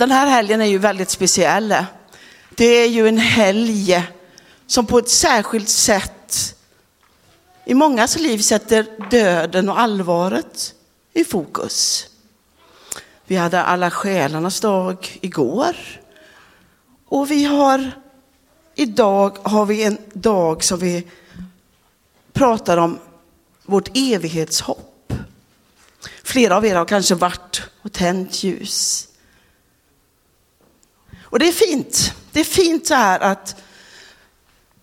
Den 0.00 0.10
här 0.10 0.26
helgen 0.26 0.60
är 0.60 0.66
ju 0.66 0.78
väldigt 0.78 1.10
speciell. 1.10 1.74
Det 2.50 2.64
är 2.64 2.88
ju 2.88 3.08
en 3.08 3.18
helg 3.18 4.04
som 4.66 4.86
på 4.86 4.98
ett 4.98 5.08
särskilt 5.08 5.68
sätt 5.68 6.54
i 7.64 7.74
mångas 7.74 8.18
liv 8.18 8.38
sätter 8.38 8.86
döden 9.10 9.68
och 9.68 9.80
allvaret 9.80 10.74
i 11.12 11.24
fokus. 11.24 12.06
Vi 13.26 13.36
hade 13.36 13.62
alla 13.62 13.90
själarnas 13.90 14.60
dag 14.60 15.18
igår. 15.20 15.76
Och 17.06 17.30
vi 17.30 17.44
har, 17.44 17.90
idag 18.74 19.38
har 19.42 19.66
vi 19.66 19.82
en 19.82 19.98
dag 20.12 20.64
som 20.64 20.78
vi 20.78 21.06
pratar 22.32 22.76
om 22.76 22.98
vårt 23.62 23.96
evighetshopp. 23.96 25.12
Flera 26.22 26.56
av 26.56 26.66
er 26.66 26.74
har 26.74 26.84
kanske 26.84 27.14
varit 27.14 27.62
och 27.82 27.92
tänt 27.92 28.42
ljus. 28.42 29.06
Och 31.30 31.38
det 31.38 31.48
är 31.48 31.52
fint. 31.52 32.14
Det 32.32 32.40
är 32.40 32.44
fint 32.44 32.86
så 32.86 32.94
här 32.94 33.20
att, 33.20 33.62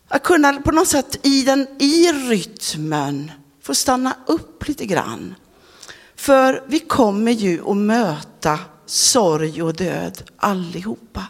att 0.08 0.24
kunna 0.24 0.54
på 0.54 0.72
något 0.72 0.88
sätt 0.88 1.20
i, 1.24 1.44
den, 1.44 1.68
i 1.80 2.12
rytmen 2.12 3.32
få 3.62 3.76
stanna 3.76 4.18
upp 4.28 4.68
lite 4.68 4.86
grann. 4.86 5.36
För 6.16 6.64
vi 6.68 6.80
kommer 6.80 7.32
ju 7.32 7.70
att 7.70 7.78
möta 7.78 8.60
sorg 8.86 9.64
och 9.64 9.74
död 9.74 10.24
allihopa. 10.38 11.26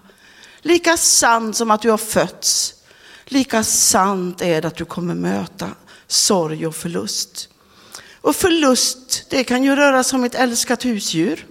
Lika 0.62 0.98
sant 0.98 1.56
som 1.56 1.72
att 1.72 1.82
du 1.82 1.90
har 1.90 1.98
fötts, 1.98 2.74
lika 3.26 3.64
sant 3.64 4.42
är 4.42 4.62
det 4.62 4.68
att 4.68 4.76
du 4.76 4.86
kommer 4.86 5.16
möta 5.16 5.70
sorg 6.08 6.68
och 6.68 6.76
förlust. 6.76 7.50
Och 8.22 8.36
förlust, 8.36 9.26
det 9.30 9.44
kan 9.44 9.64
ju 9.64 9.76
röra 9.76 10.04
sig 10.04 10.18
om 10.18 10.24
ett 10.24 10.36
älskat 10.36 10.86
husdjur. 10.86 11.46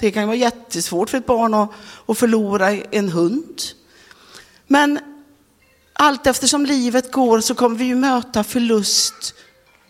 Det 0.00 0.10
kan 0.10 0.26
vara 0.26 0.36
jättesvårt 0.36 1.10
för 1.10 1.18
ett 1.18 1.26
barn 1.26 1.54
att, 1.54 1.70
att 2.06 2.18
förlora 2.18 2.70
en 2.70 3.08
hund. 3.08 3.62
Men 4.66 4.98
allt 5.92 6.26
eftersom 6.26 6.66
livet 6.66 7.12
går 7.12 7.40
så 7.40 7.54
kommer 7.54 7.76
vi 7.76 7.84
ju 7.84 7.94
möta 7.94 8.44
förlust 8.44 9.34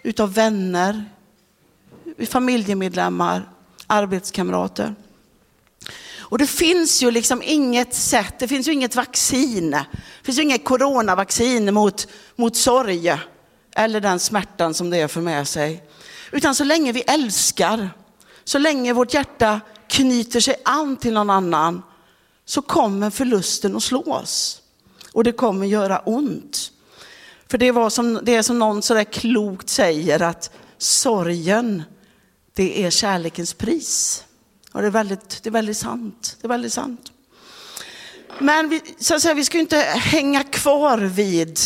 utav 0.03 0.35
vänner, 0.35 1.05
familjemedlemmar, 2.29 3.49
arbetskamrater. 3.87 4.95
Och 6.29 6.39
det 6.39 6.47
finns 6.47 7.03
ju 7.03 7.11
liksom 7.11 7.43
inget 7.43 7.95
sätt, 7.95 8.39
det 8.39 8.49
finns 8.49 8.69
ju 8.69 8.73
inget 8.73 8.97
vaccin. 8.97 9.71
Det 9.71 9.87
finns 10.23 10.39
ju 10.39 10.43
inget 10.43 10.65
coronavaccin 10.65 11.75
mot, 11.75 12.09
mot 12.37 12.57
sorg 12.57 13.13
eller 13.77 14.01
den 14.01 14.19
smärtan 14.19 14.75
som 14.75 14.91
det 14.91 14.97
är 14.97 15.09
för 15.09 15.21
med 15.21 15.49
sig. 15.49 15.83
Utan 16.33 16.55
så 16.55 16.65
länge 16.65 16.93
vi 16.93 17.01
älskar, 17.01 17.91
så 18.45 18.59
länge 18.59 18.93
vårt 18.93 19.15
hjärta 19.15 19.61
knyter 19.89 20.41
sig 20.41 20.55
an 20.65 20.97
till 20.97 21.13
någon 21.13 21.31
annan, 21.31 21.83
så 22.45 22.63
kommer 22.63 23.11
förlusten 23.11 23.77
att 23.77 23.83
slå 23.83 24.03
oss. 24.03 24.63
Och 25.13 25.25
det 25.25 25.33
kommer 25.33 25.67
göra 25.67 25.99
ont. 25.99 26.71
För 27.49 27.59
det, 27.59 27.73
var 27.73 27.91
som, 27.91 28.21
det 28.23 28.35
är 28.35 28.43
som 28.43 28.59
någon 28.59 28.83
sådär 28.83 29.05
klokt 29.05 29.69
säger 29.69 30.23
att 30.23 30.51
sorgen, 30.79 31.83
det 32.55 32.85
är 32.85 32.91
kärlekens 32.91 33.55
pris. 33.55 34.25
Och 34.73 34.81
det 34.81 34.87
är 34.87 34.91
väldigt, 34.91 35.43
det 35.43 35.49
är 35.49 35.53
väldigt 35.53 35.77
sant. 35.77 36.37
Det 36.41 36.47
är 36.47 36.49
väldigt 36.49 36.73
sant. 36.73 37.13
Men 38.39 38.69
vi, 38.69 38.83
så 38.99 39.15
att 39.15 39.23
säga, 39.23 39.35
vi 39.35 39.45
ska 39.45 39.59
inte 39.59 39.77
hänga 39.77 40.45
kvar 40.45 40.99
vid 40.99 41.59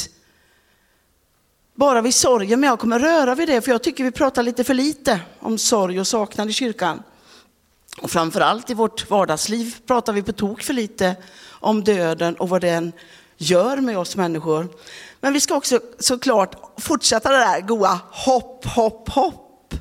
bara 1.74 2.00
vid 2.00 2.14
sorgen, 2.14 2.60
men 2.60 2.68
jag 2.68 2.78
kommer 2.78 2.98
röra 2.98 3.34
vid 3.34 3.48
det, 3.48 3.60
för 3.60 3.70
jag 3.70 3.82
tycker 3.82 4.04
vi 4.04 4.10
pratar 4.10 4.42
lite 4.42 4.64
för 4.64 4.74
lite 4.74 5.20
om 5.38 5.58
sorg 5.58 6.00
och 6.00 6.06
saknad 6.06 6.50
i 6.50 6.52
kyrkan. 6.52 7.02
Och 7.98 8.10
framförallt 8.10 8.70
i 8.70 8.74
vårt 8.74 9.10
vardagsliv 9.10 9.76
pratar 9.86 10.12
vi 10.12 10.22
på 10.22 10.32
tok 10.32 10.62
för 10.62 10.74
lite 10.74 11.16
om 11.48 11.84
döden 11.84 12.34
och 12.34 12.48
vad 12.48 12.60
den 12.60 12.92
gör 13.36 13.76
med 13.76 13.98
oss 13.98 14.16
människor. 14.16 14.68
Men 15.20 15.32
vi 15.32 15.40
ska 15.40 15.54
också 15.54 15.80
såklart 15.98 16.80
fortsätta 16.80 17.30
det 17.30 17.38
där 17.38 17.60
goa 17.60 18.00
hopp, 18.10 18.64
hopp, 18.64 19.08
hopp. 19.08 19.74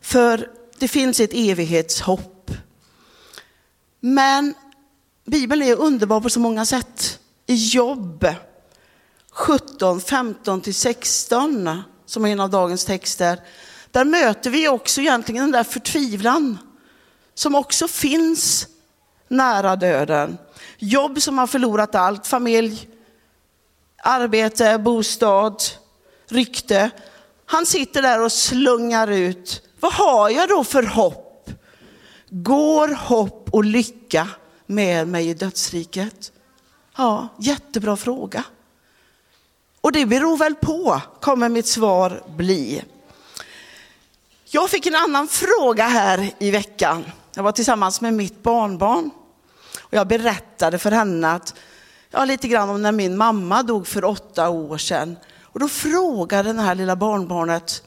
För 0.00 0.50
det 0.78 0.88
finns 0.88 1.20
ett 1.20 1.34
evighetshopp. 1.34 2.50
Men 4.00 4.54
Bibeln 5.24 5.62
är 5.62 5.76
underbar 5.76 6.20
på 6.20 6.30
så 6.30 6.40
många 6.40 6.66
sätt. 6.66 7.18
I 7.46 7.54
jobb 7.54 8.26
17, 9.30 10.00
15 10.00 10.60
till 10.60 10.74
16, 10.74 11.82
som 12.06 12.24
är 12.24 12.28
en 12.28 12.40
av 12.40 12.50
dagens 12.50 12.84
texter, 12.84 13.40
där 13.90 14.04
möter 14.04 14.50
vi 14.50 14.68
också 14.68 15.00
egentligen 15.00 15.42
den 15.42 15.52
där 15.52 15.64
förtvivlan 15.64 16.58
som 17.34 17.54
också 17.54 17.88
finns 17.88 18.66
nära 19.28 19.76
döden. 19.76 20.38
Jobb 20.78 21.22
som 21.22 21.38
har 21.38 21.46
förlorat 21.46 21.94
allt, 21.94 22.26
familj, 22.26 22.88
arbete, 24.02 24.78
bostad, 24.78 25.62
rykte. 26.28 26.90
Han 27.46 27.66
sitter 27.66 28.02
där 28.02 28.22
och 28.22 28.32
slungar 28.32 29.08
ut, 29.08 29.62
vad 29.80 29.92
har 29.92 30.30
jag 30.30 30.48
då 30.48 30.64
för 30.64 30.82
hopp? 30.82 31.50
Går 32.28 32.88
hopp 32.88 33.48
och 33.52 33.64
lycka 33.64 34.28
med 34.66 35.08
mig 35.08 35.28
i 35.28 35.34
dödsriket? 35.34 36.32
Ja, 36.96 37.28
jättebra 37.38 37.96
fråga. 37.96 38.44
Och 39.80 39.92
det 39.92 40.06
beror 40.06 40.36
väl 40.36 40.54
på, 40.54 41.00
kommer 41.20 41.48
mitt 41.48 41.66
svar 41.66 42.22
bli. 42.36 42.84
Jag 44.44 44.70
fick 44.70 44.86
en 44.86 44.94
annan 44.94 45.28
fråga 45.28 45.84
här 45.84 46.30
i 46.38 46.50
veckan. 46.50 47.04
Jag 47.36 47.42
var 47.42 47.52
tillsammans 47.52 48.00
med 48.00 48.14
mitt 48.14 48.42
barnbarn 48.42 49.10
och 49.80 49.94
jag 49.94 50.08
berättade 50.08 50.78
för 50.78 50.90
henne 50.90 51.32
att, 51.32 51.54
ja, 52.10 52.24
lite 52.24 52.48
grann 52.48 52.70
om 52.70 52.82
när 52.82 52.92
min 52.92 53.16
mamma 53.16 53.62
dog 53.62 53.86
för 53.86 54.04
åtta 54.04 54.48
år 54.48 54.78
sedan. 54.78 55.16
Och 55.42 55.60
då 55.60 55.68
frågade 55.68 56.52
det 56.52 56.62
här 56.62 56.74
lilla 56.74 56.96
barnbarnet, 56.96 57.82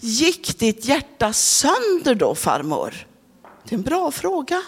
gick 0.00 0.58
ditt 0.58 0.84
hjärta 0.84 1.32
sönder 1.32 2.14
då 2.14 2.34
farmor? 2.34 3.06
Det 3.64 3.74
är 3.74 3.78
en 3.78 3.82
bra 3.82 4.10
fråga. 4.10 4.62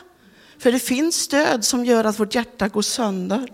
För 0.59 0.72
det 0.72 0.78
finns 0.78 1.16
stöd 1.16 1.65
som 1.65 1.84
gör 1.84 2.05
att 2.05 2.21
vårt 2.21 2.34
hjärta 2.34 2.69
går 2.69 2.83
sönder. 2.83 3.53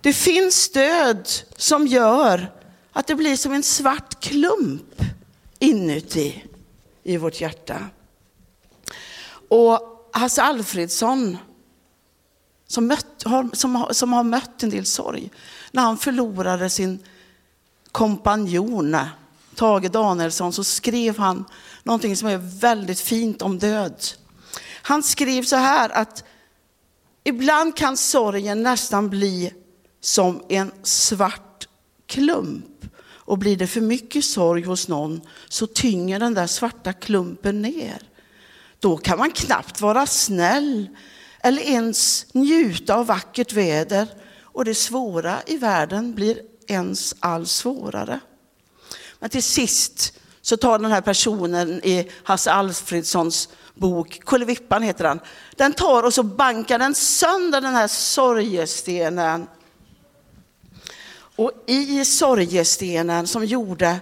Det 0.00 0.12
finns 0.12 0.54
stöd 0.54 1.28
som 1.56 1.86
gör 1.86 2.52
att 2.92 3.06
det 3.06 3.14
blir 3.14 3.36
som 3.36 3.52
en 3.52 3.62
svart 3.62 4.20
klump 4.20 5.00
inuti 5.58 6.44
i 7.02 7.16
vårt 7.16 7.40
hjärta. 7.40 7.78
Och 9.48 10.10
Hasse 10.12 10.42
Alfredsson, 10.42 11.36
som, 12.66 12.86
mött, 12.86 13.22
har, 13.24 13.50
som, 13.52 13.86
som 13.90 14.12
har 14.12 14.24
mött 14.24 14.62
en 14.62 14.70
del 14.70 14.86
sorg, 14.86 15.30
när 15.72 15.82
han 15.82 15.98
förlorade 15.98 16.70
sin 16.70 16.98
kompanjon 17.92 18.96
Tage 19.54 19.90
Danielsson 19.90 20.52
så 20.52 20.64
skrev 20.64 21.18
han 21.18 21.44
någonting 21.82 22.16
som 22.16 22.28
är 22.28 22.60
väldigt 22.60 23.00
fint 23.00 23.42
om 23.42 23.58
död. 23.58 24.04
Han 24.82 25.02
skrev 25.02 25.42
så 25.42 25.56
här 25.56 25.90
att 25.90 26.24
ibland 27.24 27.76
kan 27.76 27.96
sorgen 27.96 28.62
nästan 28.62 29.10
bli 29.10 29.52
som 30.00 30.42
en 30.48 30.72
svart 30.82 31.68
klump. 32.06 32.64
Och 33.26 33.38
blir 33.38 33.56
det 33.56 33.66
för 33.66 33.80
mycket 33.80 34.24
sorg 34.24 34.62
hos 34.62 34.88
någon 34.88 35.20
så 35.48 35.66
tynger 35.66 36.20
den 36.20 36.34
där 36.34 36.46
svarta 36.46 36.92
klumpen 36.92 37.62
ner. 37.62 38.02
Då 38.84 38.96
kan 38.96 39.18
man 39.18 39.30
knappt 39.30 39.80
vara 39.80 40.06
snäll 40.06 40.88
eller 41.40 41.62
ens 41.62 42.26
njuta 42.32 42.94
av 42.94 43.06
vackert 43.06 43.52
väder 43.52 44.08
och 44.40 44.64
det 44.64 44.74
svåra 44.74 45.38
i 45.46 45.56
världen 45.56 46.14
blir 46.14 46.38
ens 46.66 47.14
allt 47.20 47.48
svårare. 47.48 48.20
Men 49.18 49.30
till 49.30 49.42
sist 49.42 50.12
så 50.42 50.56
tar 50.56 50.78
den 50.78 50.90
här 50.90 51.00
personen 51.00 51.80
i 51.84 52.10
Hasse 52.24 52.52
Alfredssons 52.52 53.48
bok, 53.74 54.20
Kullevippan 54.26 54.82
heter 54.82 55.04
den, 55.04 55.20
den 55.56 55.72
tar 55.72 56.02
och 56.02 56.14
så 56.14 56.22
bankar 56.22 56.78
den 56.78 56.94
sönder 56.94 57.60
den 57.60 57.74
här 57.74 57.88
sorgestenen 57.88 59.46
och 61.36 61.52
i 61.66 62.04
sorgestenen 62.04 63.26
som 63.26 63.44
gjorde, 63.44 64.00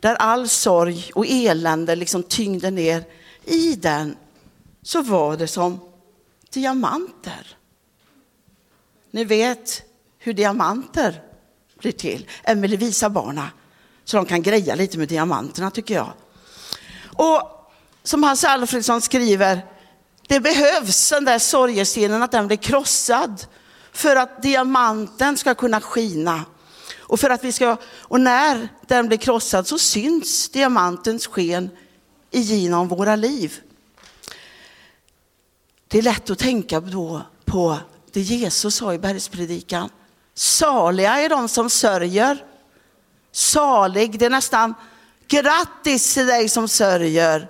där 0.00 0.14
all 0.14 0.48
sorg 0.48 1.10
och 1.14 1.26
elände 1.28 1.96
liksom 1.96 2.22
tyngde 2.22 2.70
ner, 2.70 3.04
i 3.44 3.74
den 3.74 4.16
så 4.82 5.02
var 5.02 5.36
det 5.36 5.48
som 5.48 5.80
diamanter. 6.50 7.56
Ni 9.10 9.24
vet 9.24 9.82
hur 10.18 10.32
diamanter 10.32 11.22
blir 11.78 11.92
till. 11.92 12.26
Emelie 12.42 12.76
visar 12.76 13.08
barna 13.08 13.50
så 14.04 14.16
de 14.16 14.26
kan 14.26 14.42
greja 14.42 14.74
lite 14.74 14.98
med 14.98 15.08
diamanterna 15.08 15.70
tycker 15.70 15.94
jag. 15.94 16.12
Och 17.16 17.72
som 18.02 18.22
Hans 18.22 18.44
Alfredsson 18.44 19.00
skriver, 19.00 19.66
det 20.28 20.40
behövs 20.40 21.10
den 21.10 21.24
där 21.24 21.38
sorgestenen, 21.38 22.22
att 22.22 22.32
den 22.32 22.46
blir 22.46 22.56
krossad 22.56 23.46
för 23.92 24.16
att 24.16 24.42
diamanten 24.42 25.36
ska 25.36 25.54
kunna 25.54 25.80
skina. 25.80 26.44
Och, 26.98 27.20
för 27.20 27.30
att 27.30 27.44
vi 27.44 27.52
ska, 27.52 27.76
och 27.84 28.20
när 28.20 28.68
den 28.86 29.08
blir 29.08 29.18
krossad 29.18 29.66
så 29.66 29.78
syns 29.78 30.48
diamantens 30.48 31.26
sken 31.26 31.70
igenom 32.32 32.88
våra 32.88 33.16
liv. 33.16 33.60
Det 35.88 35.98
är 35.98 36.02
lätt 36.02 36.30
att 36.30 36.38
tänka 36.38 36.80
då 36.80 37.22
på 37.44 37.78
det 38.12 38.20
Jesus 38.20 38.74
sa 38.74 38.94
i 38.94 38.98
bergspredikan. 38.98 39.90
Saliga 40.34 41.18
är 41.18 41.28
de 41.28 41.48
som 41.48 41.70
sörjer. 41.70 42.44
Salig, 43.32 44.18
det 44.18 44.26
är 44.26 44.30
nästan 44.30 44.74
grattis 45.28 46.14
till 46.14 46.26
dig 46.26 46.48
som 46.48 46.68
sörjer. 46.68 47.48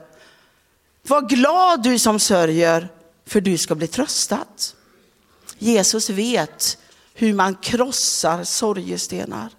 Var 1.02 1.20
glad 1.20 1.82
du 1.82 1.98
som 1.98 2.18
sörjer, 2.18 2.88
för 3.26 3.40
du 3.40 3.58
ska 3.58 3.74
bli 3.74 3.86
tröstad. 3.86 4.46
Jesus 5.58 6.10
vet 6.10 6.78
hur 7.14 7.34
man 7.34 7.54
krossar 7.54 8.44
sorgestenar. 8.44 9.50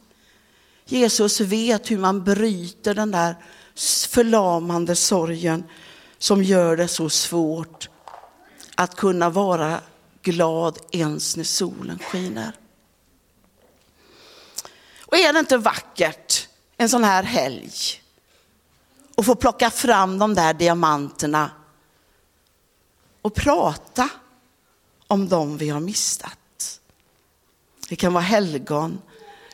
Jesus 0.85 1.39
vet 1.39 1.91
hur 1.91 1.97
man 1.97 2.23
bryter 2.23 2.95
den 2.95 3.11
där 3.11 3.35
förlamande 4.09 4.95
sorgen 4.95 5.63
som 6.17 6.43
gör 6.43 6.77
det 6.77 6.87
så 6.87 7.09
svårt 7.09 7.89
att 8.75 8.95
kunna 8.95 9.29
vara 9.29 9.79
glad 10.21 10.77
ens 10.91 11.37
när 11.37 11.43
solen 11.43 11.99
skiner. 11.99 12.55
Och 14.99 15.17
är 15.17 15.33
det 15.33 15.39
inte 15.39 15.57
vackert 15.57 16.47
en 16.77 16.89
sån 16.89 17.03
här 17.03 17.23
helg 17.23 17.71
och 19.15 19.25
få 19.25 19.35
plocka 19.35 19.69
fram 19.69 20.19
de 20.19 20.33
där 20.33 20.53
diamanterna 20.53 21.51
och 23.21 23.33
prata 23.33 24.09
om 25.07 25.29
dem 25.29 25.57
vi 25.57 25.69
har 25.69 25.79
mistat. 25.79 26.79
Det 27.89 27.95
kan 27.95 28.13
vara 28.13 28.23
helgon, 28.23 29.01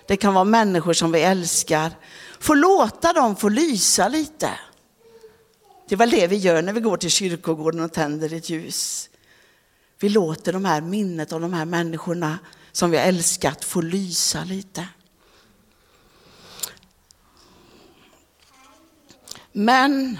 det 0.07 0.17
kan 0.17 0.33
vara 0.33 0.43
människor 0.43 0.93
som 0.93 1.11
vi 1.11 1.21
älskar. 1.21 1.91
Få 2.39 2.53
låta 2.53 3.13
dem 3.13 3.35
få 3.35 3.49
lysa 3.49 4.07
lite. 4.07 4.59
Det 5.87 5.95
är 5.95 5.97
väl 5.97 6.09
det 6.09 6.27
vi 6.27 6.35
gör 6.35 6.61
när 6.61 6.73
vi 6.73 6.79
går 6.79 6.97
till 6.97 7.11
kyrkogården 7.11 7.81
och 7.81 7.93
tänder 7.93 8.33
ett 8.33 8.49
ljus. 8.49 9.09
Vi 9.99 10.09
låter 10.09 10.53
de 10.53 10.65
här 10.65 10.81
minnet 10.81 11.33
av 11.33 11.41
de 11.41 11.53
här 11.53 11.65
människorna 11.65 12.39
som 12.71 12.91
vi 12.91 12.97
har 12.97 13.03
älskat 13.03 13.65
få 13.65 13.81
lysa 13.81 14.43
lite. 14.43 14.87
Men 19.51 20.17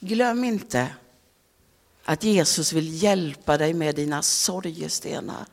glöm 0.00 0.44
inte 0.44 0.94
att 2.04 2.24
Jesus 2.24 2.72
vill 2.72 3.02
hjälpa 3.02 3.58
dig 3.58 3.74
med 3.74 3.94
dina 3.94 4.22
sorgestenar. 4.22 5.46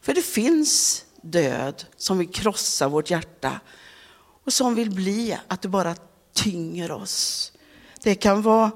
För 0.00 0.14
det 0.14 0.22
finns 0.22 1.04
död 1.30 1.84
som 1.96 2.18
vill 2.18 2.32
krossa 2.32 2.88
vårt 2.88 3.10
hjärta 3.10 3.60
och 4.44 4.52
som 4.52 4.74
vill 4.74 4.90
bli 4.90 5.38
att 5.48 5.62
det 5.62 5.68
bara 5.68 5.94
tynger 6.34 6.90
oss. 6.90 7.52
Det 8.02 8.14
kan 8.14 8.42
vara, 8.42 8.70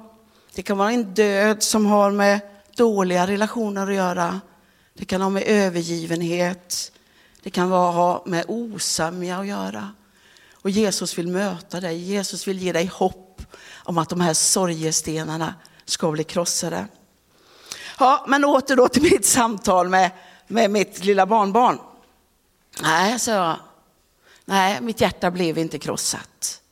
det 0.55 0.63
kan 0.63 0.79
vara 0.79 0.93
en 0.93 1.15
död 1.15 1.63
som 1.63 1.87
har 1.87 2.11
med 2.11 2.41
dåliga 2.77 3.27
relationer 3.27 3.87
att 3.87 3.95
göra. 3.95 4.41
Det 4.95 5.05
kan 5.05 5.21
ha 5.21 5.31
med 5.31 5.43
övergivenhet. 5.47 6.93
Det 7.43 7.51
kan 7.51 7.71
vara, 7.71 7.93
ha 7.93 8.23
med 8.27 8.45
osamja 8.49 9.39
att 9.39 9.47
göra. 9.47 9.93
Och 10.53 10.71
Jesus 10.71 11.19
vill 11.19 11.29
möta 11.29 11.81
dig. 11.81 11.99
Jesus 11.99 12.49
vill 12.49 12.59
ge 12.59 12.73
dig 12.73 12.87
hopp 12.87 13.43
om 13.85 13.99
att 13.99 14.09
de 14.09 14.21
här 14.21 14.35
sorgestenarna 14.35 15.55
ska 15.85 16.11
bli 16.11 16.25
krossade. 16.25 16.87
Ja, 17.99 18.25
men 18.29 18.45
åter 18.45 18.77
då 18.77 18.89
till 18.89 19.03
mitt 19.03 19.27
samtal 19.27 19.89
med, 19.89 20.11
med 20.47 20.71
mitt 20.71 21.05
lilla 21.05 21.27
barnbarn. 21.27 21.79
Nej, 22.83 23.19
sa 23.19 23.31
jag. 23.33 23.59
Nej, 24.45 24.81
mitt 24.81 25.01
hjärta 25.01 25.31
blev 25.31 25.59
inte 25.59 25.79
krossat. 25.79 26.63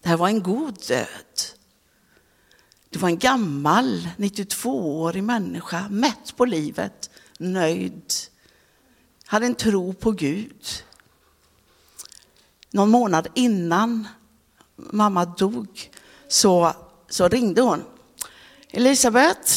Det 0.00 0.08
här 0.08 0.16
var 0.16 0.28
en 0.28 0.42
god 0.42 0.78
död. 0.88 1.40
Det 2.90 2.98
var 2.98 3.08
en 3.08 3.18
gammal 3.18 4.08
92-årig 4.16 5.22
människa, 5.22 5.88
mätt 5.90 6.36
på 6.36 6.44
livet, 6.44 7.10
nöjd. 7.38 8.12
Hade 9.24 9.46
en 9.46 9.54
tro 9.54 9.94
på 9.94 10.10
Gud. 10.10 10.66
Någon 12.70 12.90
månad 12.90 13.28
innan 13.34 14.08
mamma 14.76 15.24
dog 15.24 15.90
så, 16.28 16.72
så 17.08 17.28
ringde 17.28 17.62
hon. 17.62 17.84
Elisabeth, 18.70 19.52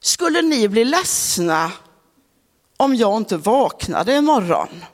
skulle 0.00 0.42
ni 0.42 0.68
bli 0.68 0.84
ledsna 0.84 1.72
om 2.78 2.94
jag 2.94 3.16
inte 3.16 3.36
vaknade 3.36 4.16
imorgon? 4.16 4.84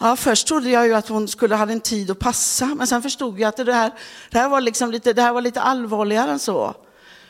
Ja, 0.00 0.16
först 0.16 0.46
trodde 0.46 0.70
jag 0.70 0.86
ju 0.86 0.94
att 0.94 1.08
hon 1.08 1.28
skulle 1.28 1.56
ha 1.56 1.70
en 1.70 1.80
tid 1.80 2.10
att 2.10 2.18
passa, 2.18 2.66
men 2.66 2.86
sen 2.86 3.02
förstod 3.02 3.40
jag 3.40 3.48
att 3.48 3.56
det 3.56 3.72
här, 3.72 3.92
det 4.30 4.38
här, 4.38 4.48
var, 4.48 4.60
liksom 4.60 4.90
lite, 4.90 5.12
det 5.12 5.22
här 5.22 5.32
var 5.32 5.40
lite 5.40 5.60
allvarligare 5.60 6.30
än 6.30 6.38
så. 6.38 6.74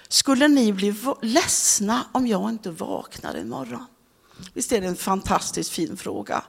Skulle 0.09 0.49
ni 0.49 0.73
bli 0.73 0.95
ledsna 1.23 2.05
om 2.13 2.27
jag 2.27 2.51
inte 2.51 2.71
vaknade 2.71 3.41
imorgon? 3.41 3.87
Visst 4.55 4.73
är 4.73 4.81
det 4.81 4.87
en 4.87 4.97
fantastiskt 4.97 5.71
fin 5.71 5.97
fråga? 5.97 6.43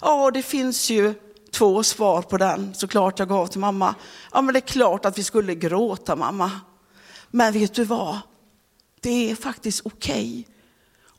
Ja, 0.00 0.30
det 0.30 0.42
finns 0.42 0.90
ju 0.90 1.14
två 1.50 1.82
svar 1.82 2.22
på 2.22 2.36
den 2.36 2.74
såklart 2.74 3.18
jag 3.18 3.28
gav 3.28 3.46
till 3.46 3.60
mamma. 3.60 3.94
Ja, 4.32 4.42
men 4.42 4.52
det 4.52 4.58
är 4.58 4.68
klart 4.68 5.04
att 5.04 5.18
vi 5.18 5.24
skulle 5.24 5.54
gråta 5.54 6.16
mamma. 6.16 6.50
Men 7.30 7.52
vet 7.52 7.74
du 7.74 7.84
vad? 7.84 8.18
Det 9.00 9.30
är 9.30 9.34
faktiskt 9.34 9.80
okej. 9.84 10.46
Okay. 10.46 10.57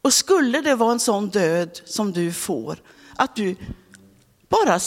Och 0.01 0.13
skulle 0.13 0.61
det 0.61 0.75
vara 0.75 0.91
en 0.91 0.99
sån 0.99 1.29
död 1.29 1.81
som 1.85 2.11
du 2.11 2.33
får, 2.33 2.81
att 3.15 3.35
du 3.35 3.55
bara 4.49 4.79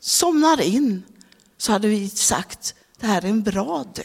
somnar 0.00 0.60
in, 0.60 1.02
så 1.56 1.72
hade 1.72 1.88
vi 1.88 2.08
sagt, 2.08 2.74
det 3.00 3.06
här 3.06 3.24
är 3.24 3.28
en 3.28 3.42
bra 3.42 3.84
död. 3.94 4.04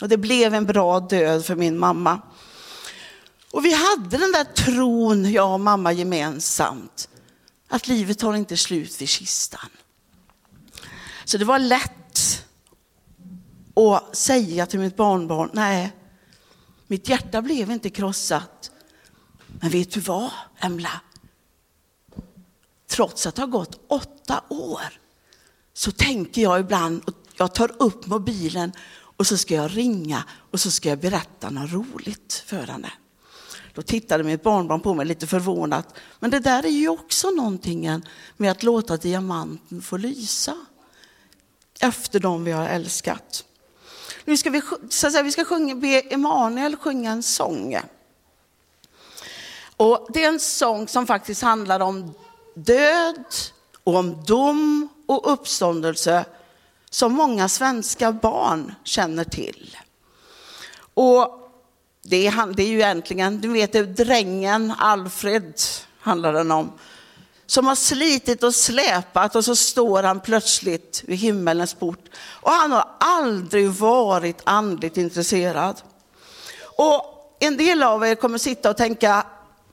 Och 0.00 0.08
det 0.08 0.16
blev 0.16 0.54
en 0.54 0.66
bra 0.66 1.00
död 1.00 1.44
för 1.44 1.56
min 1.56 1.78
mamma. 1.78 2.20
Och 3.52 3.64
vi 3.64 3.72
hade 3.72 4.18
den 4.18 4.32
där 4.32 4.44
tron, 4.44 5.32
jag 5.32 5.52
och 5.52 5.60
mamma 5.60 5.92
gemensamt, 5.92 7.08
att 7.68 7.88
livet 7.88 8.18
tar 8.18 8.34
inte 8.34 8.56
slut 8.56 9.00
vid 9.00 9.08
kistan. 9.08 9.70
Så 11.24 11.38
det 11.38 11.44
var 11.44 11.58
lätt 11.58 12.46
att 13.76 14.16
säga 14.16 14.66
till 14.66 14.80
mitt 14.80 14.96
barnbarn, 14.96 15.50
nej, 15.52 15.92
mitt 16.86 17.08
hjärta 17.08 17.42
blev 17.42 17.70
inte 17.70 17.90
krossat. 17.90 18.70
Men 19.60 19.70
vet 19.70 19.90
du 19.90 20.00
vad, 20.00 20.30
Emla? 20.58 21.00
Trots 22.86 23.26
att 23.26 23.34
det 23.34 23.42
har 23.42 23.46
gått 23.46 23.80
åtta 23.88 24.44
år 24.48 25.00
så 25.72 25.92
tänker 25.92 26.42
jag 26.42 26.60
ibland, 26.60 27.02
och 27.04 27.14
jag 27.36 27.54
tar 27.54 27.82
upp 27.82 28.06
mobilen 28.06 28.72
och 29.16 29.26
så 29.26 29.38
ska 29.38 29.54
jag 29.54 29.76
ringa 29.76 30.24
och 30.50 30.60
så 30.60 30.70
ska 30.70 30.88
jag 30.88 30.98
berätta 30.98 31.50
något 31.50 31.72
roligt 31.72 32.42
för 32.46 32.66
henne. 32.66 32.92
Då 33.74 33.82
tittade 33.82 34.24
mitt 34.24 34.42
barnbarn 34.42 34.80
på 34.80 34.94
mig 34.94 35.06
lite 35.06 35.26
förvånat. 35.26 35.94
Men 36.20 36.30
det 36.30 36.40
där 36.40 36.66
är 36.66 36.70
ju 36.70 36.88
också 36.88 37.30
någonting 37.30 38.02
med 38.36 38.50
att 38.50 38.62
låta 38.62 38.96
diamanten 38.96 39.82
få 39.82 39.96
lysa 39.96 40.56
efter 41.80 42.20
dem 42.20 42.44
vi 42.44 42.52
har 42.52 42.68
älskat. 42.68 43.44
Nu 44.24 44.36
ska 44.36 44.50
vi, 44.50 44.62
så 44.88 45.06
att 45.06 45.12
säga, 45.12 45.22
vi 45.22 45.32
ska 45.32 45.44
sjunga, 45.44 45.74
be 45.74 46.00
Emanuel 46.00 46.76
sjunga 46.76 47.10
en 47.10 47.22
sång. 47.22 47.78
Och 49.76 50.06
det 50.12 50.24
är 50.24 50.28
en 50.28 50.40
sång 50.40 50.88
som 50.88 51.06
faktiskt 51.06 51.42
handlar 51.42 51.80
om 51.80 52.14
död, 52.54 53.24
och 53.86 53.94
om 53.94 54.24
dom 54.24 54.88
och 55.06 55.32
uppståndelse 55.32 56.24
som 56.90 57.12
många 57.12 57.48
svenska 57.48 58.12
barn 58.12 58.74
känner 58.84 59.24
till. 59.24 59.76
Och 60.94 61.50
det 62.02 62.26
är, 62.26 62.54
det 62.54 62.62
är 62.62 62.68
ju 62.68 62.80
egentligen, 62.80 63.40
du 63.40 63.48
vet, 63.48 63.72
det 63.72 63.82
drängen 63.82 64.72
Alfred 64.78 65.54
handlar 66.00 66.32
den 66.32 66.50
om. 66.50 66.72
Som 67.46 67.66
har 67.66 67.74
slitit 67.74 68.42
och 68.42 68.54
släpat 68.54 69.36
och 69.36 69.44
så 69.44 69.56
står 69.56 70.02
han 70.02 70.20
plötsligt 70.20 71.02
vid 71.06 71.18
himmelens 71.18 71.74
port. 71.74 72.04
Och 72.18 72.50
han 72.50 72.72
har 72.72 72.88
aldrig 73.00 73.70
varit 73.70 74.40
andligt 74.44 74.96
intresserad. 74.96 75.82
Och 76.62 77.36
en 77.40 77.56
del 77.56 77.82
av 77.82 78.06
er 78.06 78.14
kommer 78.14 78.38
sitta 78.38 78.70
och 78.70 78.76
tänka, 78.76 79.26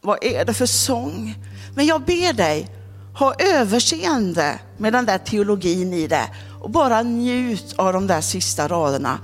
vad 0.04 0.24
är 0.24 0.46
det 0.46 0.54
för 0.54 0.66
sång? 0.66 1.36
Men 1.76 1.86
jag 1.86 2.02
ber 2.02 2.34
dig, 2.34 2.70
ha 3.14 3.36
överseende 3.40 4.60
med 4.78 4.94
den 4.94 5.06
där 5.06 5.18
teologin 5.18 5.94
i 5.94 6.08
det 6.08 6.30
och 6.62 6.70
bara 6.70 7.02
njut 7.02 7.74
av 7.78 7.94
de 7.94 8.08
där 8.08 8.22
sista 8.22 8.68
raderna. 8.68 9.20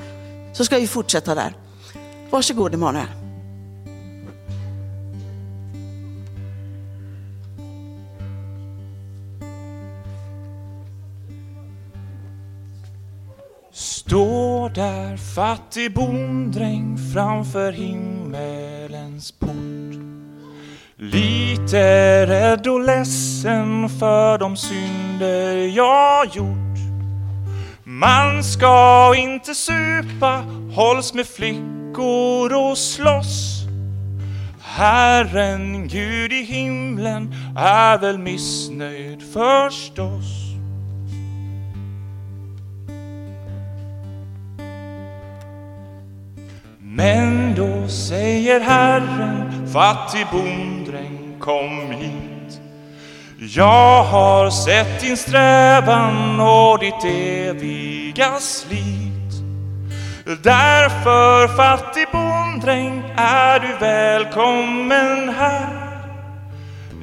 Så 0.54 0.66
ska 0.66 0.78
vi 0.78 0.88
fortsätta 0.88 1.36
där. 1.36 1.54
Varsågod 2.30 2.74
Emanuel. 2.74 3.08
Står 13.72 14.70
där 14.70 15.18
fattig 15.18 15.94
bonddräng 15.94 16.98
framför 17.14 17.72
himmelens 17.72 19.32
port. 19.32 20.09
Lite 21.02 22.26
rädd 22.26 22.68
och 22.68 22.80
ledsen 22.80 23.90
för 23.90 24.38
de 24.38 24.58
synder 24.58 25.68
jag 25.68 26.26
gjort. 26.26 26.78
Man 27.84 28.44
ska 28.44 29.14
inte 29.16 29.56
supa, 29.56 30.44
hålls 30.76 31.14
med 31.14 31.28
flickor 31.28 32.54
och 32.54 32.78
slåss. 32.78 33.64
Herren 34.62 35.88
Gud 35.88 36.34
i 36.34 36.44
himlen 36.44 37.34
är 37.58 37.98
väl 37.98 38.18
missnöjd 38.18 39.24
förstås. 39.34 40.49
Men 46.92 47.56
då 47.56 47.88
säger 47.88 48.60
Herren, 48.60 49.68
fattig 49.74 50.26
bonddräng, 50.32 51.36
kom 51.40 51.92
hit. 51.92 52.62
Jag 53.56 54.04
har 54.04 54.50
sett 54.50 55.02
din 55.02 55.18
strävan 55.18 56.40
och 56.40 56.80
ditt 56.80 57.04
eviga 57.06 58.40
slit. 58.40 59.34
Därför, 60.44 61.48
fattig 61.48 62.08
bonddräng, 62.12 63.04
är 63.18 63.60
du 63.60 63.74
välkommen 63.80 65.30
här. 65.38 65.68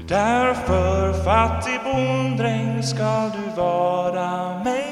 Därför, 0.09 1.25
fattig 1.25 1.81
bonddräng, 1.85 2.83
ska 2.83 3.31
du 3.37 3.63
vara 3.63 4.65
mig 4.65 4.86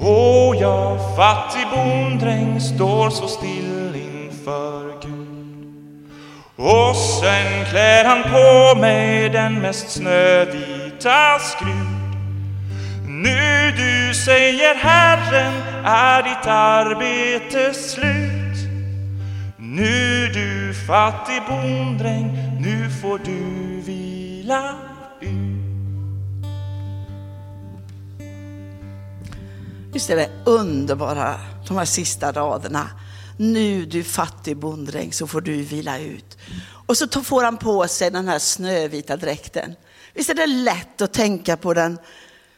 Och 0.00 0.56
jag, 0.56 1.16
fattig 1.16 1.66
bonddräng, 1.74 2.60
står 2.60 3.10
så 3.10 3.28
still 3.28 3.96
inför 3.96 4.92
Gud. 5.02 6.10
Och 6.56 6.96
sen 6.96 7.64
klär 7.70 8.04
han 8.04 8.22
på 8.22 8.80
mig 8.80 9.28
den 9.28 9.60
mest 9.60 9.90
snövita 9.90 11.38
skrud. 11.38 11.98
Nu 13.06 13.72
du, 13.76 14.14
säger 14.14 14.74
Herren, 14.74 15.52
är 15.84 16.22
ditt 16.22 16.46
arbete 16.46 17.74
slut. 17.74 18.70
Nu 19.56 20.26
du, 20.34 20.74
fattig 20.86 21.42
bonddräng, 21.48 22.38
nu 22.60 22.90
får 23.02 23.18
du 23.24 23.80
vila 23.80 24.87
Visst 29.98 30.10
är 30.10 30.16
det 30.16 30.30
underbara, 30.44 31.40
de 31.68 31.76
här 31.76 31.84
sista 31.84 32.32
raderna. 32.32 32.90
Nu 33.36 33.86
du 33.86 34.04
fattig 34.04 34.56
bonddräng 34.56 35.12
så 35.12 35.26
får 35.26 35.40
du 35.40 35.62
vila 35.62 35.98
ut. 35.98 36.38
Och 36.86 36.96
så 36.96 37.08
får 37.08 37.44
han 37.44 37.56
på 37.56 37.88
sig 37.88 38.10
den 38.10 38.28
här 38.28 38.38
snövita 38.38 39.16
dräkten. 39.16 39.74
Visst 40.14 40.30
är 40.30 40.34
det 40.34 40.46
lätt 40.46 41.02
att 41.02 41.12
tänka 41.12 41.56
på 41.56 41.74
den 41.74 41.98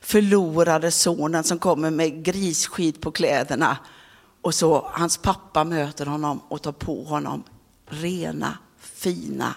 förlorade 0.00 0.90
sonen 0.90 1.44
som 1.44 1.59
kommer 1.59 1.90
med 1.90 2.25
grisskit 2.25 3.00
på 3.00 3.11
kläderna. 3.11 3.78
Och 4.42 4.54
så 4.54 4.90
hans 4.92 5.16
pappa 5.16 5.64
möter 5.64 6.06
honom 6.06 6.40
och 6.49 6.62
tar 6.62 6.73
på 6.73 7.04
honom 7.04 7.44
rena, 7.87 8.59
fina 8.80 9.54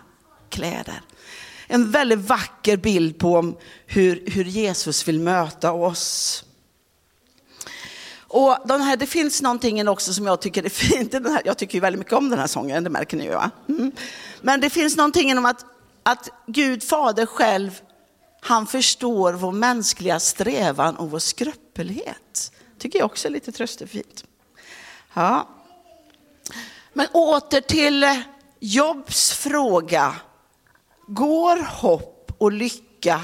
kläder. 0.50 1.02
En 1.68 1.92
väldigt 1.92 2.20
vacker 2.20 2.78
bild 2.78 3.20
på 3.20 3.54
hur, 3.86 4.24
hur 4.28 4.46
Jesus 4.46 5.08
vill 5.08 5.20
möta 5.20 5.72
oss. 5.72 6.44
Och 8.34 8.58
den 8.66 8.82
här, 8.82 8.98
det 8.98 9.06
finns 9.06 9.42
någonting 9.42 9.88
också 9.88 10.14
som 10.14 10.28
jag 10.28 10.42
tycker 10.42 10.64
är 10.64 10.70
fint. 10.70 11.12
Den 11.12 11.26
här, 11.26 11.42
jag 11.46 11.58
tycker 11.58 11.74
ju 11.74 11.80
väldigt 11.80 12.00
mycket 12.00 12.14
om 12.14 12.30
den 12.30 12.40
här 12.40 12.48
sången, 12.48 12.84
det 12.84 12.90
märker 12.90 13.18
ni 13.18 13.24
ju 13.24 13.32
va? 13.32 13.52
Mm. 13.70 13.92
Men 14.42 14.62
det 14.62 14.70
finns 14.70 14.98
någonting 14.98 15.38
om 15.38 15.46
att, 15.46 15.66
att 16.04 16.30
Gud 16.48 16.84
fader 16.84 17.26
själv, 17.26 17.82
han 18.42 18.68
förstår 18.68 19.34
vår 19.34 19.52
mänskliga 19.52 20.20
strävan 20.20 20.96
och 20.96 21.12
vår 21.12 21.20
skröpelighet. 21.20 22.52
Tycker 22.78 23.00
jag 23.00 23.06
också 23.06 23.28
är 23.28 23.32
lite 23.32 23.52
tröstefint. 23.52 24.26
Ja. 25.14 25.48
Men 26.94 27.08
åter 27.12 27.62
till 27.62 28.24
Jobs 28.60 29.32
fråga. 29.34 30.16
Går 31.08 31.58
hopp 31.58 32.32
och 32.38 32.52
lycka 32.52 33.22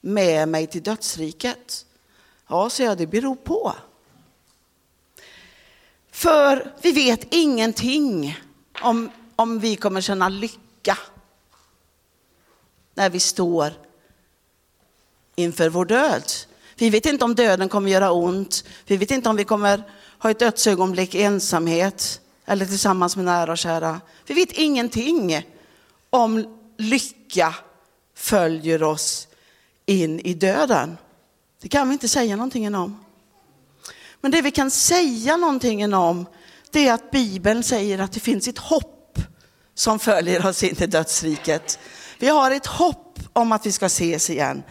med 0.00 0.48
mig 0.48 0.66
till 0.66 0.82
dödsriket? 0.82 1.86
Ja, 2.48 2.70
så 2.70 2.82
jag, 2.82 2.98
det 2.98 3.06
beror 3.06 3.36
på. 3.36 3.74
För 6.24 6.72
vi 6.82 6.92
vet 6.92 7.34
ingenting 7.34 8.38
om, 8.82 9.10
om 9.36 9.60
vi 9.60 9.76
kommer 9.76 10.00
känna 10.00 10.28
lycka 10.28 10.98
när 12.94 13.10
vi 13.10 13.20
står 13.20 13.72
inför 15.34 15.68
vår 15.68 15.84
död. 15.84 16.22
Vi 16.76 16.90
vet 16.90 17.06
inte 17.06 17.24
om 17.24 17.34
döden 17.34 17.68
kommer 17.68 17.90
göra 17.90 18.12
ont. 18.12 18.64
Vi 18.86 18.96
vet 18.96 19.10
inte 19.10 19.28
om 19.28 19.36
vi 19.36 19.44
kommer 19.44 19.82
ha 20.18 20.30
ett 20.30 20.38
dödsögonblick 20.38 21.14
i 21.14 21.22
ensamhet 21.22 22.20
eller 22.44 22.66
tillsammans 22.66 23.16
med 23.16 23.24
nära 23.24 23.52
och 23.52 23.58
kära. 23.58 24.00
Vi 24.26 24.34
vet 24.34 24.52
ingenting 24.52 25.48
om 26.10 26.58
lycka 26.78 27.54
följer 28.14 28.82
oss 28.82 29.28
in 29.86 30.20
i 30.20 30.34
döden. 30.34 30.96
Det 31.60 31.68
kan 31.68 31.88
vi 31.88 31.92
inte 31.92 32.08
säga 32.08 32.36
någonting 32.36 32.74
om. 32.74 33.03
Men 34.24 34.30
det 34.30 34.42
vi 34.42 34.50
kan 34.50 34.70
säga 34.70 35.36
någonting 35.36 35.94
om, 35.94 36.26
det 36.70 36.88
är 36.88 36.92
att 36.92 37.10
Bibeln 37.10 37.62
säger 37.62 37.98
att 37.98 38.12
det 38.12 38.20
finns 38.20 38.48
ett 38.48 38.58
hopp 38.58 39.18
som 39.74 39.98
följer 39.98 40.46
oss 40.46 40.62
in 40.62 40.82
i 40.82 40.86
dödsriket. 40.86 41.78
Vi 42.18 42.28
har 42.28 42.50
ett 42.50 42.66
hopp 42.66 43.18
om 43.32 43.52
att 43.52 43.66
vi 43.66 43.72
ska 43.72 43.86
ses 43.86 44.30
igen. 44.30 44.62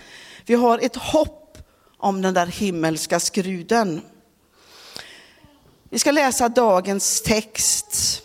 Vi 0.46 0.56
har 0.56 0.80
ett 0.80 0.96
hopp 0.96 1.58
om 1.98 2.22
den 2.22 2.34
där 2.34 2.46
himmelska 2.46 3.20
skruden. 3.20 4.02
Vi 5.90 6.00
ska 6.00 6.12
läsa 6.12 6.50
dagens 6.50 7.22
text. 7.22 8.22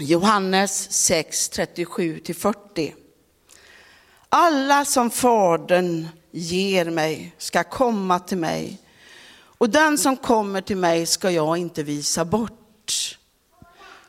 Johannes 0.00 0.92
6, 0.92 1.50
37-40. 1.50 2.92
Alla 4.28 4.84
som 4.84 5.10
Fadern 5.10 6.08
ger 6.30 6.90
mig 6.90 7.34
ska 7.38 7.64
komma 7.64 8.18
till 8.18 8.38
mig 8.38 8.78
och 9.62 9.70
den 9.70 9.98
som 9.98 10.16
kommer 10.16 10.60
till 10.60 10.76
mig 10.76 11.06
ska 11.06 11.30
jag 11.30 11.56
inte 11.56 11.82
visa 11.82 12.24
bort. 12.24 13.18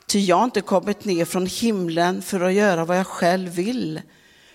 Ty 0.06 0.20
jag 0.20 0.36
har 0.36 0.44
inte 0.44 0.62
kommit 0.62 1.06
ner 1.06 1.26
från 1.26 1.46
himlen 1.46 2.22
för 2.22 2.42
att 2.42 2.54
göra 2.54 2.86
vad 2.86 2.98
jag 2.98 3.08
själv 3.08 3.52
vill, 3.52 4.02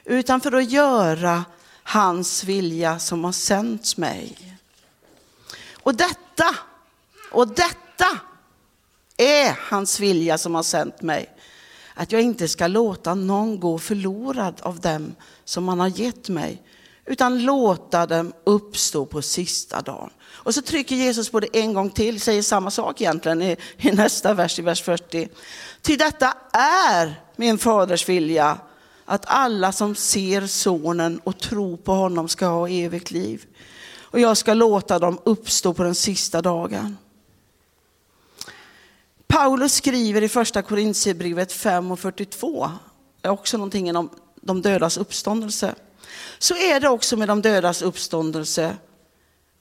utan 0.05 0.41
för 0.41 0.53
att 0.53 0.71
göra 0.71 1.45
hans 1.83 2.45
vilja 2.45 2.99
som 2.99 3.25
har 3.25 3.33
sänt 3.33 3.97
mig. 3.97 4.57
Och 5.73 5.95
detta, 5.95 6.57
och 7.33 7.49
detta 7.49 8.19
är 9.17 9.59
hans 9.71 10.01
vilja 10.01 10.39
som 10.39 10.55
har 10.55 10.63
sänt 10.63 11.03
mig. 11.03 11.31
Att 11.95 12.13
jag 12.13 12.23
inte 12.23 12.49
ska 12.49 12.67
låta 12.67 13.15
någon 13.15 13.61
gå 13.61 13.79
förlorad 13.79 14.61
av 14.61 14.81
dem 14.81 15.15
som 15.45 15.69
han 15.69 15.81
har 15.81 16.01
gett 16.01 16.29
mig, 16.29 16.63
utan 17.09 17.43
låta 17.43 18.07
dem 18.07 18.33
uppstå 18.45 19.07
på 19.07 19.23
sista 19.23 19.81
dagen. 19.83 20.11
Och 20.27 20.55
så 20.55 20.63
trycker 20.63 20.97
Jesus 20.97 21.31
på 21.31 21.41
det 21.41 21.49
en 21.53 21.75
gång 21.75 21.91
till, 21.91 22.21
säger 22.21 22.43
samma 22.43 22.71
sak 22.71 23.01
egentligen 23.01 23.43
i, 23.43 23.57
i 23.77 23.91
nästa 23.91 24.35
vers, 24.35 24.59
i 24.59 24.63
vers 24.63 24.83
40. 24.83 25.29
Till 25.83 25.99
detta 25.99 26.35
är 26.53 27.23
min 27.37 27.59
faders 27.59 28.09
vilja, 28.09 28.59
att 29.05 29.25
alla 29.27 29.73
som 29.73 29.95
ser 29.95 30.47
sonen 30.47 31.21
och 31.25 31.39
tror 31.39 31.77
på 31.77 31.93
honom 31.93 32.29
ska 32.29 32.47
ha 32.47 32.69
evigt 32.69 33.11
liv. 33.11 33.47
Och 34.01 34.21
jag 34.21 34.37
ska 34.37 34.55
låta 34.55 34.99
dem 34.99 35.19
uppstå 35.25 35.75
på 35.75 35.83
den 35.83 35.95
sista 35.95 36.43
dagen. 36.43 36.97
Paulus 39.27 39.75
skriver 39.75 40.23
i 40.23 40.29
första 40.29 40.63
Korintierbrevet 40.63 41.53
5 41.53 41.91
och 41.91 42.01
42, 42.01 42.71
också 43.23 43.57
någonting 43.57 43.97
om 43.97 44.11
de 44.41 44.63
dödas 44.63 44.97
uppståndelse. 44.97 45.75
Så 46.39 46.55
är 46.55 46.81
det 46.81 46.89
också 46.89 47.17
med 47.17 47.29
de 47.29 47.43
dödas 47.43 47.83
uppståndelse. 47.83 48.77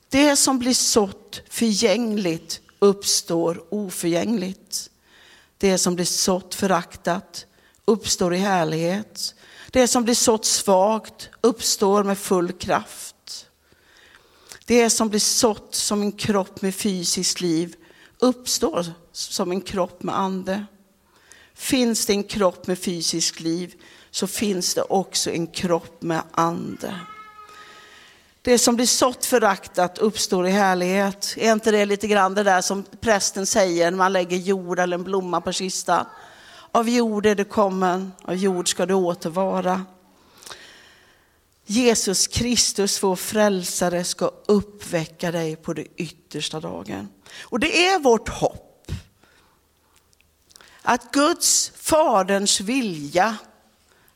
Det 0.09 0.35
som 0.35 0.59
blir 0.59 0.73
sått 0.73 1.41
förgängligt 1.49 2.61
uppstår 2.79 3.63
oförgängligt. 3.69 4.89
Det 5.57 5.77
som 5.77 5.95
blir 5.95 6.05
sått 6.05 6.55
föraktat 6.55 7.45
uppstår 7.85 8.33
i 8.33 8.37
härlighet. 8.37 9.35
Det 9.71 9.87
som 9.87 10.03
blir 10.03 10.15
sått 10.15 10.45
svagt 10.45 11.29
uppstår 11.41 12.03
med 12.03 12.17
full 12.17 12.51
kraft. 12.51 13.47
Det 14.65 14.89
som 14.89 15.09
blir 15.09 15.19
sått 15.19 15.75
som 15.75 16.01
en 16.01 16.11
kropp 16.11 16.61
med 16.61 16.75
fysiskt 16.75 17.41
liv 17.41 17.75
uppstår 18.19 18.85
som 19.11 19.51
en 19.51 19.61
kropp 19.61 20.03
med 20.03 20.19
ande. 20.19 20.65
Finns 21.53 22.05
det 22.05 22.13
en 22.13 22.23
kropp 22.23 22.67
med 22.67 22.79
fysiskt 22.79 23.39
liv 23.39 23.75
så 24.17 24.27
finns 24.27 24.73
det 24.73 24.81
också 24.81 25.31
en 25.31 25.47
kropp 25.47 26.01
med 26.01 26.21
ande. 26.31 26.99
Det 28.41 28.59
som 28.59 28.75
blir 28.75 28.85
sått 28.85 29.25
föraktat 29.25 29.97
uppstår 29.97 30.47
i 30.47 30.51
härlighet. 30.51 31.33
Är 31.37 31.51
inte 31.51 31.71
det 31.71 31.85
lite 31.85 32.07
grann 32.07 32.33
det 32.33 32.43
där 32.43 32.61
som 32.61 32.83
prästen 33.01 33.45
säger 33.45 33.91
när 33.91 33.97
man 33.97 34.13
lägger 34.13 34.37
jord 34.37 34.79
eller 34.79 34.97
en 34.97 35.03
blomma 35.03 35.41
på 35.41 35.51
kistan? 35.51 36.05
Av 36.71 36.89
jord 36.89 37.25
är 37.25 37.35
du 37.35 37.43
kommen, 37.43 38.11
av 38.21 38.35
jord 38.35 38.69
ska 38.69 38.85
du 38.85 38.93
återvara. 38.93 39.85
Jesus 41.65 42.27
Kristus, 42.27 43.03
vår 43.03 43.15
frälsare, 43.15 44.03
ska 44.03 44.31
uppväcka 44.45 45.31
dig 45.31 45.55
på 45.55 45.73
den 45.73 45.87
yttersta 45.95 46.59
dagen. 46.59 47.09
Och 47.41 47.59
det 47.59 47.87
är 47.87 47.99
vårt 47.99 48.29
hopp. 48.29 48.91
Att 50.81 51.11
Guds, 51.11 51.71
Faderns 51.75 52.59
vilja, 52.59 53.37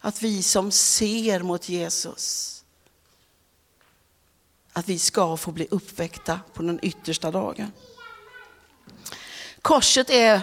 att 0.02 0.22
vi 0.22 0.44
som 0.44 0.72
ser 0.72 1.40
mot 1.40 1.70
Jesus, 1.70 2.64
att 4.74 4.90
vi 4.90 5.00
ska 5.00 5.38
få 5.38 5.52
bli 5.52 5.68
uppväckta 5.72 6.40
på 6.54 6.64
den 6.64 6.80
yttersta 6.82 7.32
dagen. 7.32 7.72
Korset 9.62 10.10
är 10.10 10.42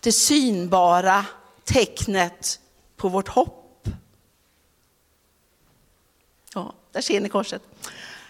det 0.00 0.12
synbara 0.12 1.26
tecknet 1.64 2.60
på 2.96 3.08
vårt 3.08 3.28
hopp. 3.28 3.88
Ja, 6.54 6.74
där 6.92 7.00
ser 7.00 7.20
ni 7.20 7.28
korset. 7.28 7.62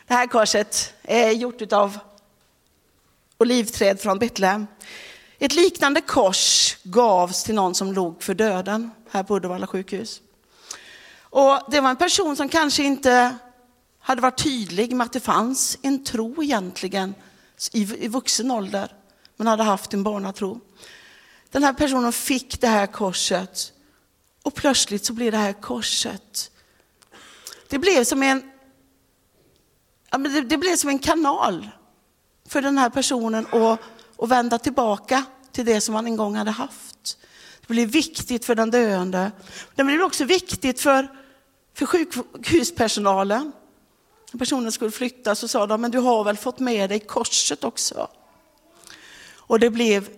Det 0.06 0.14
här 0.14 0.26
korset 0.26 0.94
är 1.02 1.30
gjort 1.30 1.72
av 1.72 1.99
olivträd 3.38 4.00
från 4.00 4.18
Betlehem. 4.18 4.66
Ett 5.42 5.54
liknande 5.54 6.00
kors 6.00 6.76
gavs 6.82 7.44
till 7.44 7.54
någon 7.54 7.75
som 7.75 7.92
låg 7.92 8.23
för 8.23 8.35
döden 8.35 8.90
här 9.11 9.23
på 9.23 9.37
Uddevalla 9.37 9.66
sjukhus. 9.66 10.20
Och 11.20 11.61
det 11.68 11.80
var 11.80 11.90
en 11.90 11.97
person 11.97 12.37
som 12.37 12.49
kanske 12.49 12.82
inte 12.82 13.37
hade 14.00 14.23
varit 14.23 14.42
tydlig 14.42 14.97
med 14.97 15.04
att 15.04 15.12
det 15.12 15.20
fanns 15.20 15.78
en 15.82 16.04
tro 16.04 16.42
egentligen 16.42 17.14
i, 17.73 18.09
vuxen 18.09 18.50
ålder, 18.50 18.92
men 19.37 19.47
hade 19.47 19.62
haft 19.62 19.94
en 19.94 20.02
barnatro. 20.02 20.61
Den 21.50 21.64
här 21.64 21.73
personen 21.73 22.12
fick 22.12 22.61
det 22.61 22.68
här 22.68 22.87
korset 22.87 23.73
och 24.42 24.54
plötsligt 24.54 25.04
så 25.04 25.12
blev 25.12 25.32
det 25.32 25.38
här 25.38 25.52
korset, 25.52 26.50
det 27.68 27.78
blev 27.78 28.04
som 28.04 28.23
en, 28.23 28.50
ja, 30.11 30.18
men 30.18 30.32
det, 30.32 30.40
det 30.40 30.56
blev 30.56 30.76
som 30.76 30.90
en 30.90 30.99
kanal 30.99 31.68
för 32.49 32.62
den 32.62 32.78
här 32.78 32.90
personen 32.90 33.47
att, 33.47 33.80
och 34.21 34.31
vända 34.31 34.59
tillbaka 34.59 35.25
till 35.53 35.65
det 35.65 35.81
som 35.81 35.95
han 35.95 36.07
en 36.07 36.17
gång 36.17 36.37
hade 36.37 36.50
haft. 36.50 37.19
Det 37.61 37.73
blev 37.75 37.89
viktigt 37.89 38.45
för 38.45 38.55
den 38.55 38.71
döende. 38.71 39.33
Det 39.75 39.85
blev 39.85 40.03
också 40.03 40.25
viktigt 40.25 40.81
för, 40.81 41.09
för 41.75 41.87
sjukhuspersonalen. 41.87 43.53
När 44.33 44.39
personen 44.39 44.73
skulle 44.73 44.91
flytta 44.91 45.35
så 45.35 45.49
sa 45.49 45.67
de, 45.67 45.81
men 45.81 45.91
du 45.91 45.99
har 45.99 46.25
väl 46.25 46.37
fått 46.37 46.59
med 46.59 46.91
dig 46.91 47.00
korset 47.00 47.65
också? 47.65 48.09
Och 49.35 49.61
det 49.61 49.71
blev 49.71 50.09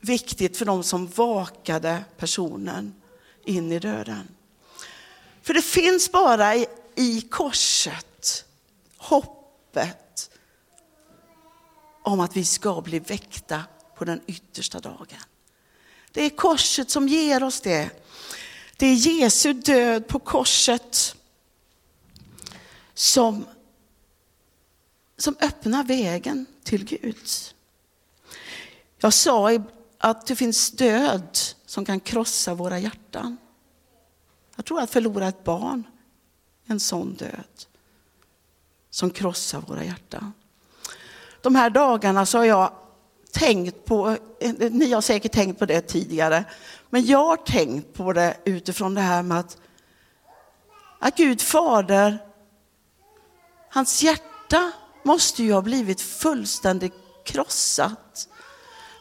viktigt 0.00 0.56
för 0.56 0.64
de 0.64 0.82
som 0.82 1.06
vakade 1.06 2.04
personen 2.16 2.94
in 3.44 3.72
i 3.72 3.78
döden. 3.78 4.28
För 5.42 5.54
det 5.54 5.62
finns 5.62 6.12
bara 6.12 6.56
i, 6.56 6.66
i 6.94 7.20
korset 7.20 8.44
hoppet 8.96 10.09
om 12.02 12.20
att 12.20 12.36
vi 12.36 12.44
ska 12.44 12.80
bli 12.80 12.98
väckta 12.98 13.64
på 13.96 14.04
den 14.04 14.20
yttersta 14.26 14.80
dagen. 14.80 15.18
Det 16.12 16.22
är 16.22 16.30
korset 16.30 16.90
som 16.90 17.08
ger 17.08 17.42
oss 17.42 17.60
det. 17.60 17.90
Det 18.76 18.86
är 18.86 18.94
Jesu 18.94 19.52
död 19.52 20.08
på 20.08 20.18
korset 20.18 21.16
som 22.94 23.46
som 25.16 25.36
öppnar 25.40 25.84
vägen 25.84 26.46
till 26.62 26.84
Gud. 26.84 27.28
Jag 28.98 29.12
sa 29.12 29.50
att 29.98 30.26
det 30.26 30.36
finns 30.36 30.70
död 30.70 31.38
som 31.66 31.84
kan 31.84 32.00
krossa 32.00 32.54
våra 32.54 32.78
hjärtan. 32.78 33.36
Jag 34.56 34.64
tror 34.64 34.80
att 34.80 34.90
förlora 34.90 35.28
ett 35.28 35.44
barn 35.44 35.84
en 36.70 36.80
sån 36.80 37.14
död 37.14 37.64
som 38.90 39.10
krossar 39.10 39.60
våra 39.60 39.84
hjärtan. 39.84 40.32
De 41.42 41.54
här 41.54 41.70
dagarna 41.70 42.26
så 42.26 42.38
har 42.38 42.44
jag 42.44 42.72
tänkt 43.32 43.84
på, 43.84 44.16
ni 44.70 44.92
har 44.92 45.00
säkert 45.00 45.32
tänkt 45.32 45.58
på 45.58 45.66
det 45.66 45.80
tidigare, 45.80 46.44
men 46.90 47.06
jag 47.06 47.24
har 47.24 47.36
tänkt 47.36 47.94
på 47.94 48.12
det 48.12 48.36
utifrån 48.44 48.94
det 48.94 49.00
här 49.00 49.22
med 49.22 49.38
att, 49.38 49.56
att 50.98 51.16
Gud 51.16 51.40
fader, 51.40 52.18
hans 53.70 54.02
hjärta 54.02 54.72
måste 55.02 55.42
ju 55.42 55.52
ha 55.52 55.62
blivit 55.62 56.00
fullständigt 56.00 56.94
krossat 57.24 58.28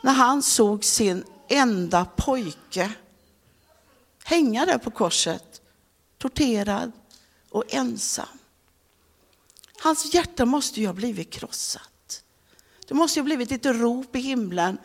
när 0.04 0.14
han 0.14 0.44
såg 0.44 0.84
sin 0.84 1.24
enda 1.50 2.06
pojke 2.16 2.92
hänga 4.24 4.66
där 4.66 4.78
på 4.78 4.92
korset, 4.92 5.62
torterad 6.18 6.92
och 7.50 7.64
ensam. 7.70 8.26
Hans 9.80 10.14
hjärta 10.14 10.46
måste 10.46 10.80
ju 10.82 10.88
ha 10.88 10.94
blivit 10.94 11.32
krossat. 11.32 11.89
Det 12.90 12.96
måste 12.96 13.20
ju 13.20 13.22
ha 13.22 13.26
blivit 13.26 13.52
ett 13.52 13.66
rop 13.66 14.16
i 14.16 14.20
himlen 14.20 14.78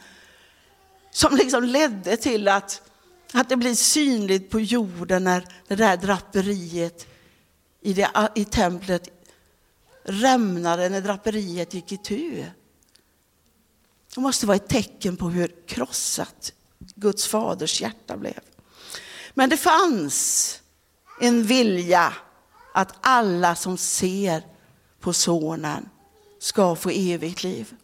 som 1.11 1.37
liksom 1.37 1.65
ledde 1.65 2.17
till 2.17 2.49
att, 2.49 2.91
att 3.33 3.49
det 3.49 3.57
blir 3.57 3.75
synligt 3.75 4.51
på 4.51 4.61
jorden 4.61 5.25
när 5.25 5.47
det 5.69 5.75
där 5.75 5.97
draperiet 5.97 7.07
i, 7.81 7.93
det, 7.93 8.31
i 8.35 8.45
templet 8.45 9.09
rämnade 10.03 10.89
när 10.89 11.01
draperiet 11.01 11.75
gick 11.75 11.93
i 11.93 11.97
tu. 11.97 12.45
Det 14.15 14.21
måste 14.21 14.47
vara 14.47 14.57
ett 14.57 14.69
tecken 14.69 15.17
på 15.17 15.29
hur 15.29 15.55
krossat 15.67 16.53
Guds 16.79 17.27
faders 17.27 17.81
hjärta 17.81 18.17
blev. 18.17 18.41
Men 19.35 19.51
det 19.51 19.57
fanns 19.57 20.61
en 21.21 21.45
vilja 21.45 22.13
att 22.75 22.95
alla 23.01 23.55
som 23.55 23.79
ser 23.79 24.43
på 25.01 25.13
sonen 25.13 25.89
ska 26.39 26.77
få 26.77 26.91
evigt 26.91 27.43
liv. 27.43 27.75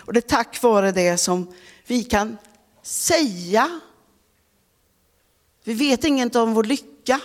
Och 0.00 0.12
det 0.12 0.18
är 0.18 0.28
tack 0.28 0.62
vare 0.62 0.92
det 0.92 1.16
som 1.16 1.54
vi 1.86 2.04
kan 2.04 2.38
säga, 2.82 3.80
vi 5.64 5.74
vet 5.74 6.04
inget 6.04 6.36
om 6.36 6.54
vår 6.54 6.64
lycka 6.64 7.20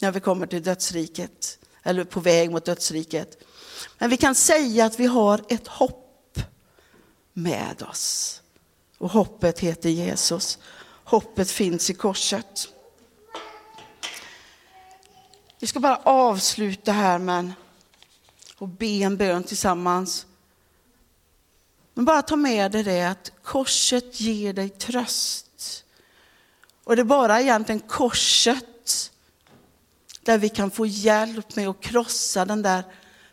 när 0.00 0.10
vi 0.10 0.20
kommer 0.20 0.46
till 0.46 0.62
dödsriket 0.62 1.58
eller 1.82 2.04
på 2.04 2.20
väg 2.20 2.50
mot 2.50 2.64
dödsriket. 2.64 3.44
Men 3.98 4.10
vi 4.10 4.16
kan 4.16 4.34
säga 4.34 4.84
att 4.84 5.00
vi 5.00 5.06
har 5.06 5.44
ett 5.48 5.66
hopp 5.66 6.38
med 7.32 7.82
oss. 7.82 8.42
Och 8.98 9.10
hoppet 9.10 9.58
heter 9.58 9.88
Jesus. 9.90 10.58
Hoppet 11.04 11.50
finns 11.50 11.90
i 11.90 11.94
korset. 11.94 12.68
Vi 15.58 15.66
ska 15.66 15.80
bara 15.80 15.96
avsluta 15.96 16.92
här 16.92 17.18
med 17.18 17.52
och 18.58 18.68
be 18.68 18.86
en 18.86 19.16
bön 19.16 19.44
tillsammans. 19.44 20.26
Men 21.94 22.04
bara 22.04 22.22
ta 22.22 22.36
med 22.36 22.72
dig 22.72 22.82
det 22.82 23.02
att 23.02 23.32
korset 23.42 24.20
ger 24.20 24.52
dig 24.52 24.68
tröst. 24.68 25.84
Och 26.84 26.96
det 26.96 27.02
är 27.02 27.04
bara 27.04 27.40
egentligen 27.40 27.80
korset 27.80 29.10
där 30.22 30.38
vi 30.38 30.48
kan 30.48 30.70
få 30.70 30.86
hjälp 30.86 31.56
med 31.56 31.68
att 31.68 31.80
krossa 31.80 32.44
den 32.44 32.62
där, 32.62 32.84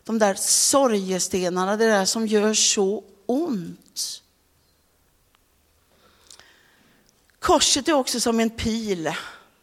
de 0.04 0.18
där 0.18 0.34
sorgestenarna, 0.34 1.76
det 1.76 1.86
där 1.86 2.04
som 2.04 2.26
gör 2.26 2.54
så 2.54 3.04
ont. 3.26 4.22
Korset 7.38 7.88
är 7.88 7.92
också 7.92 8.20
som 8.20 8.40
en 8.40 8.50
pil, 8.50 9.14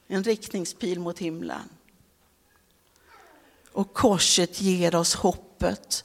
en 0.08 0.24
riktningspil 0.24 1.00
mot 1.00 1.20
himlen. 1.20 1.70
Och 3.72 3.94
korset 3.94 4.62
ger 4.62 4.96
oss 4.96 5.16
hoppet 5.16 6.04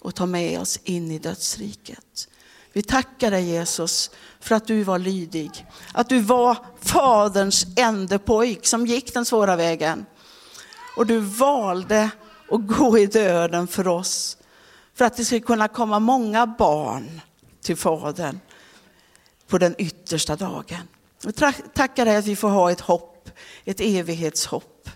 och 0.00 0.14
ta 0.14 0.26
med 0.26 0.60
oss 0.60 0.80
in 0.84 1.10
i 1.10 1.18
dödsriket. 1.18 2.28
Vi 2.72 2.82
tackar 2.82 3.30
dig 3.30 3.44
Jesus 3.44 4.10
för 4.40 4.54
att 4.54 4.66
du 4.66 4.82
var 4.82 4.98
lydig, 4.98 5.66
att 5.92 6.08
du 6.08 6.20
var 6.20 6.56
Faderns 6.80 7.66
enda 7.76 8.18
pojk 8.18 8.66
som 8.66 8.86
gick 8.86 9.14
den 9.14 9.24
svåra 9.24 9.56
vägen. 9.56 10.06
Och 10.96 11.06
du 11.06 11.18
valde 11.18 12.10
att 12.50 12.66
gå 12.66 12.98
i 12.98 13.06
döden 13.06 13.66
för 13.66 13.88
oss. 13.88 14.36
För 14.94 15.04
att 15.04 15.16
det 15.16 15.24
skulle 15.24 15.40
kunna 15.40 15.68
komma 15.68 15.98
många 15.98 16.46
barn 16.46 17.20
till 17.62 17.76
Fadern 17.76 18.40
på 19.48 19.58
den 19.58 19.74
yttersta 19.78 20.36
dagen. 20.36 20.88
Vi 21.24 21.32
tackar 21.74 22.04
dig 22.04 22.16
att 22.16 22.26
vi 22.26 22.36
får 22.36 22.48
ha 22.48 22.70
ett 22.70 22.80
hopp, 22.80 23.30
ett 23.64 23.80
evighetshopp. 23.80 24.90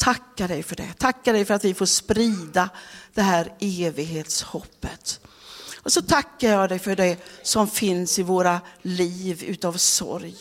Tackar 0.00 0.48
dig 0.48 0.62
för 0.62 0.76
det. 0.76 0.92
Tackar 0.98 1.32
dig 1.32 1.44
för 1.44 1.54
att 1.54 1.64
vi 1.64 1.74
får 1.74 1.86
sprida 1.86 2.70
det 3.14 3.22
här 3.22 3.52
evighetshoppet. 3.60 5.20
Och 5.82 5.92
så 5.92 6.02
tackar 6.02 6.48
jag 6.48 6.68
dig 6.68 6.78
för 6.78 6.96
det 6.96 7.16
som 7.42 7.68
finns 7.68 8.18
i 8.18 8.22
våra 8.22 8.60
liv 8.82 9.44
utav 9.44 9.72
sorg. 9.72 10.36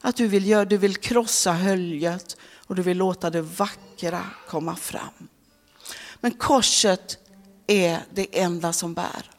Att 0.00 0.16
du 0.16 0.28
vill, 0.28 0.46
göra, 0.46 0.64
du 0.64 0.76
vill 0.76 0.96
krossa 0.96 1.52
höljet 1.52 2.36
och 2.56 2.74
du 2.74 2.82
vill 2.82 2.98
låta 2.98 3.30
det 3.30 3.42
vackra 3.42 4.26
komma 4.48 4.76
fram. 4.76 5.28
Men 6.20 6.30
korset 6.30 7.18
är 7.66 7.98
det 8.14 8.40
enda 8.40 8.72
som 8.72 8.94
bär. 8.94 9.31